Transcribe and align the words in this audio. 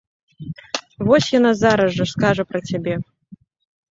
Вось 1.09 1.27
яна 1.39 1.51
зараз 1.63 1.99
скажа 2.13 2.43
пра 2.53 2.59
цябе! 2.71 2.95